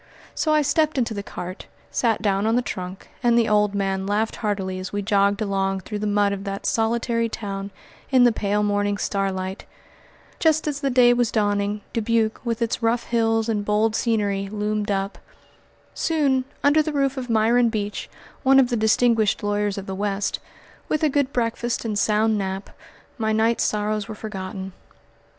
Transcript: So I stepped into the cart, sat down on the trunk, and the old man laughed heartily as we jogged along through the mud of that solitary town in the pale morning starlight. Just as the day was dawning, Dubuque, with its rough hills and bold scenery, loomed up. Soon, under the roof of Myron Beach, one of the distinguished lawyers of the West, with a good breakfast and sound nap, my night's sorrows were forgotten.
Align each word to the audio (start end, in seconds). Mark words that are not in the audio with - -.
So 0.33 0.51
I 0.51 0.63
stepped 0.63 0.97
into 0.97 1.13
the 1.13 1.21
cart, 1.21 1.67
sat 1.91 2.23
down 2.23 2.47
on 2.47 2.55
the 2.55 2.63
trunk, 2.63 3.11
and 3.21 3.37
the 3.37 3.47
old 3.47 3.75
man 3.75 4.07
laughed 4.07 4.37
heartily 4.37 4.79
as 4.79 4.91
we 4.91 5.03
jogged 5.03 5.43
along 5.43 5.81
through 5.81 5.99
the 5.99 6.07
mud 6.07 6.33
of 6.33 6.43
that 6.43 6.65
solitary 6.65 7.29
town 7.29 7.69
in 8.09 8.23
the 8.23 8.31
pale 8.31 8.63
morning 8.63 8.97
starlight. 8.97 9.65
Just 10.39 10.67
as 10.67 10.81
the 10.81 10.89
day 10.89 11.13
was 11.13 11.31
dawning, 11.31 11.81
Dubuque, 11.93 12.41
with 12.43 12.63
its 12.63 12.81
rough 12.81 13.03
hills 13.03 13.47
and 13.47 13.63
bold 13.63 13.95
scenery, 13.95 14.49
loomed 14.49 14.89
up. 14.89 15.19
Soon, 15.93 16.45
under 16.63 16.81
the 16.81 16.93
roof 16.93 17.15
of 17.15 17.29
Myron 17.29 17.69
Beach, 17.69 18.09
one 18.41 18.59
of 18.59 18.71
the 18.71 18.75
distinguished 18.77 19.43
lawyers 19.43 19.77
of 19.77 19.85
the 19.85 19.93
West, 19.93 20.39
with 20.89 21.03
a 21.03 21.09
good 21.09 21.31
breakfast 21.31 21.85
and 21.85 21.93
sound 21.99 22.39
nap, 22.39 22.71
my 23.19 23.31
night's 23.31 23.65
sorrows 23.65 24.07
were 24.07 24.15
forgotten. 24.15 24.73